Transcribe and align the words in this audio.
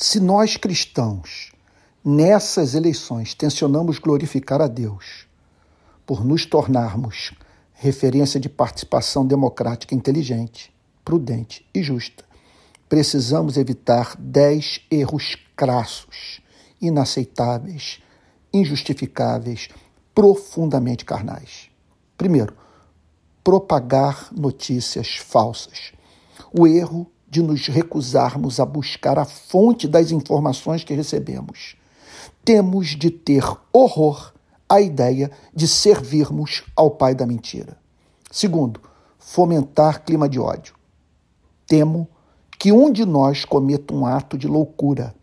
Se 0.00 0.20
nós 0.20 0.56
cristãos, 0.56 1.50
nessas 2.04 2.76
eleições, 2.76 3.34
tensionamos 3.34 3.98
glorificar 3.98 4.60
a 4.60 4.68
Deus 4.68 5.26
por 6.06 6.24
nos 6.24 6.46
tornarmos 6.46 7.32
referência 7.72 8.38
de 8.38 8.48
participação 8.48 9.26
democrática 9.26 9.96
inteligente, 9.96 10.72
prudente 11.04 11.68
e 11.74 11.82
justa, 11.82 12.24
precisamos 12.88 13.56
evitar 13.56 14.14
dez 14.16 14.86
erros 14.88 15.36
crassos, 15.56 16.40
inaceitáveis, 16.80 18.00
injustificáveis, 18.52 19.68
profundamente 20.14 21.04
carnais. 21.04 21.70
Primeiro, 22.16 22.56
propagar 23.42 24.28
notícias 24.32 25.16
falsas. 25.16 25.92
O 26.52 26.68
erro 26.68 27.10
de 27.30 27.42
nos 27.42 27.66
recusarmos 27.66 28.58
a 28.58 28.64
buscar 28.64 29.18
a 29.18 29.24
fonte 29.24 29.86
das 29.86 30.10
informações 30.10 30.82
que 30.82 30.94
recebemos. 30.94 31.76
Temos 32.44 32.88
de 32.88 33.10
ter 33.10 33.44
horror 33.72 34.32
à 34.68 34.80
ideia 34.80 35.30
de 35.54 35.68
servirmos 35.68 36.64
ao 36.74 36.90
pai 36.90 37.14
da 37.14 37.26
mentira. 37.26 37.76
Segundo, 38.30 38.80
fomentar 39.18 40.04
clima 40.04 40.28
de 40.28 40.38
ódio. 40.38 40.74
Temo 41.66 42.08
que 42.58 42.72
um 42.72 42.90
de 42.90 43.04
nós 43.04 43.44
cometa 43.44 43.94
um 43.94 44.04
ato 44.04 44.36
de 44.36 44.48
loucura, 44.48 45.14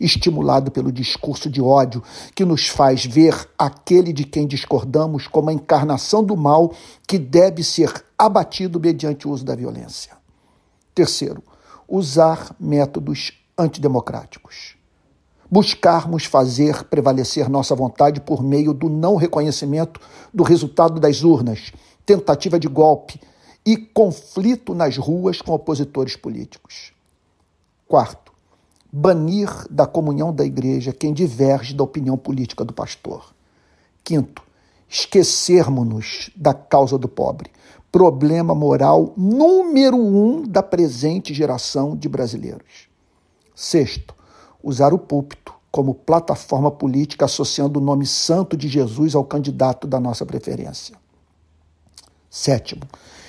estimulado 0.00 0.70
pelo 0.70 0.90
discurso 0.90 1.48
de 1.48 1.62
ódio 1.62 2.02
que 2.34 2.44
nos 2.44 2.68
faz 2.68 3.04
ver 3.04 3.48
aquele 3.56 4.12
de 4.12 4.24
quem 4.24 4.46
discordamos 4.46 5.26
como 5.28 5.50
a 5.50 5.52
encarnação 5.52 6.24
do 6.24 6.36
mal 6.36 6.72
que 7.06 7.18
deve 7.18 7.62
ser 7.62 8.04
abatido 8.18 8.80
mediante 8.80 9.28
o 9.28 9.30
uso 9.30 9.44
da 9.44 9.54
violência. 9.54 10.12
Terceiro, 10.94 11.42
usar 11.92 12.56
métodos 12.58 13.38
antidemocráticos. 13.56 14.76
Buscarmos 15.50 16.24
fazer 16.24 16.84
prevalecer 16.84 17.50
nossa 17.50 17.74
vontade 17.74 18.18
por 18.18 18.42
meio 18.42 18.72
do 18.72 18.88
não 18.88 19.16
reconhecimento 19.16 20.00
do 20.32 20.42
resultado 20.42 20.98
das 20.98 21.22
urnas, 21.22 21.70
tentativa 22.06 22.58
de 22.58 22.66
golpe, 22.66 23.20
e 23.64 23.76
conflito 23.76 24.74
nas 24.74 24.96
ruas 24.96 25.42
com 25.42 25.52
opositores 25.52 26.16
políticos. 26.16 26.94
Quarto, 27.86 28.32
banir 28.90 29.50
da 29.70 29.86
comunhão 29.86 30.34
da 30.34 30.46
igreja 30.46 30.94
quem 30.94 31.12
diverge 31.12 31.74
da 31.74 31.84
opinião 31.84 32.16
política 32.16 32.64
do 32.64 32.72
pastor. 32.72 33.34
Quinto, 34.02 34.42
esquecermos-nos 34.92 36.30
da 36.36 36.52
causa 36.52 36.98
do 36.98 37.08
pobre, 37.08 37.50
problema 37.90 38.54
moral 38.54 39.14
número 39.16 39.96
um 39.96 40.42
da 40.42 40.62
presente 40.62 41.32
geração 41.32 41.96
de 41.96 42.10
brasileiros. 42.10 42.90
Sexto, 43.54 44.14
usar 44.62 44.92
o 44.92 44.98
púlpito 44.98 45.54
como 45.70 45.94
plataforma 45.94 46.70
política 46.70 47.24
associando 47.24 47.80
o 47.80 47.82
nome 47.82 48.04
santo 48.04 48.54
de 48.54 48.68
Jesus 48.68 49.14
ao 49.14 49.24
candidato 49.24 49.86
da 49.86 49.98
nossa 49.98 50.26
preferência. 50.26 50.94
Sétimo, 52.28 52.82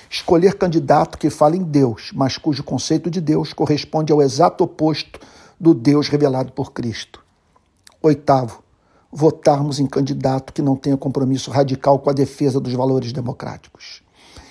escolher 0.09 0.58
candidato 0.58 1.17
que 1.17 1.30
fala 1.30 1.56
em 1.56 1.64
Deus, 1.64 2.11
mas 2.14 2.38
cujo 2.38 2.61
conceito 2.61 3.09
de 3.09 3.22
Deus 3.22 3.53
corresponde 3.53 4.11
ao 4.11 4.22
exato 4.22 4.66
oposto 4.66 5.17
do 5.58 5.73
Deus 5.73 6.09
revelado 6.09 6.52
por 6.52 6.73
Cristo. 6.73 7.23
Oitavo, 8.02 8.62
votarmos 9.14 9.80
em 9.80 9.86
candidato 9.86 10.52
que 10.52 10.61
não 10.61 10.75
tenha 10.75 10.97
compromisso 10.97 11.52
radical 11.52 12.00
com 12.00 12.09
a 12.09 12.14
defesa 12.14 12.59
dos 12.59 12.73
valores 12.73 13.14
democráticos. 13.14 14.02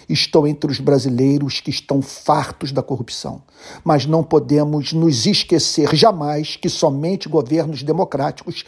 Estou 0.08 0.46
entre 0.46 0.70
os 0.70 0.78
brasileiros 0.78 1.60
que 1.60 1.70
estão 1.70 2.02
fartos 2.02 2.70
da 2.70 2.82
corrupção, 2.82 3.42
mas 3.84 4.06
não 4.06 4.22
podemos 4.22 4.92
nos 4.92 5.26
esquecer 5.26 5.94
jamais 5.94 6.56
que 6.56 6.68
somente 6.68 7.28
governos 7.28 7.82
democráticos 7.82 8.64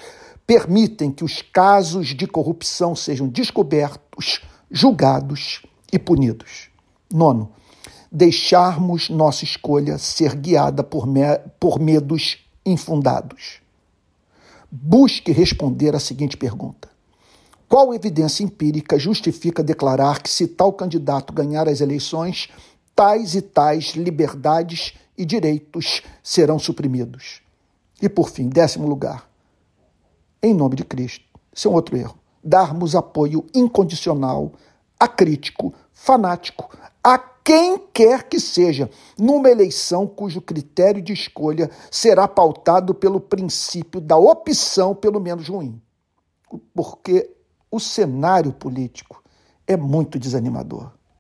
permitem 0.47 1.11
que 1.11 1.25
os 1.25 1.43
casos 1.43 2.09
de 2.09 2.27
corrupção 2.27 2.95
sejam 2.95 3.29
descobertos, 3.29 4.41
julgados 4.71 5.63
e 5.93 5.99
punidos. 5.99 6.69
Nono, 7.13 7.53
deixarmos 8.11 9.09
nossa 9.11 9.45
escolha 9.45 9.99
ser 9.99 10.37
guiada 10.37 10.83
por, 10.83 11.07
me 11.07 11.23
por 11.59 11.79
medos 11.79 12.39
infundados. 12.65 13.64
Busque 14.77 15.31
responder 15.31 15.95
a 15.95 16.01
seguinte 16.01 16.37
pergunta: 16.37 16.89
Qual 17.69 17.95
evidência 17.95 18.43
empírica 18.43 18.99
justifica 18.99 19.63
declarar 19.63 20.21
que, 20.21 20.29
se 20.29 20.49
tal 20.49 20.73
candidato 20.73 21.33
ganhar 21.33 21.69
as 21.69 21.81
eleições, 21.81 22.49
tais 22.93 23.37
e 23.37 23.41
tais 23.41 23.91
liberdades 23.91 24.95
e 25.17 25.25
direitos 25.25 26.03
serão 26.25 26.59
suprimidos? 26.59 27.41
E, 28.03 28.09
por 28.09 28.29
fim, 28.29 28.49
décimo 28.49 28.89
lugar, 28.89 29.31
em 30.43 30.53
nome 30.53 30.75
de 30.75 30.85
Cristo, 30.85 31.25
isso 31.53 31.69
é 31.69 31.71
um 31.71 31.75
outro 31.75 31.97
erro, 31.97 32.19
darmos 32.43 32.97
apoio 32.97 33.47
incondicional, 33.55 34.55
acrítico, 34.99 35.73
fanático, 35.93 36.69
a 37.01 37.17
quem 37.45 37.79
quer 37.93 38.23
que 38.27 38.41
seja, 38.41 38.89
numa 39.19 39.51
eleição 39.51 40.07
cujo 40.07 40.41
critério 40.41 41.03
de 41.03 41.13
escolha 41.13 41.71
será 41.91 42.27
pautado 42.27 42.95
pelo 42.95 43.21
princípio 43.21 44.01
da 44.01 44.17
opção 44.17 44.95
pelo 44.95 45.21
menos 45.21 45.49
ruim. 45.49 45.79
Porque 46.75 47.31
o 47.71 47.79
cenário 47.79 48.51
político 48.51 49.23
é 49.67 49.77
muito 49.77 50.19
desanimador. 50.19 50.91